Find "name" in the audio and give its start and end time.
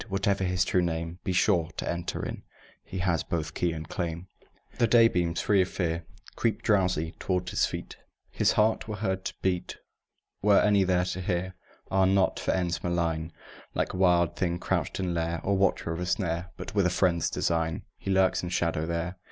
0.81-1.19